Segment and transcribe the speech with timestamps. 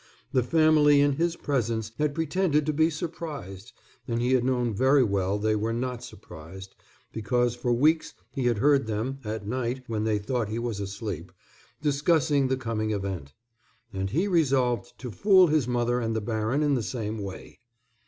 [0.31, 3.71] The family in his presence had pretended to be surprised,
[4.07, 6.73] and he had known very well they were not surprised,
[7.13, 11.31] because for weeks he had heard them, at night when they thought he was asleep,
[11.83, 13.33] discussing the coming event.
[13.93, 17.59] And he resolved to fool his mother and the baron in the same way.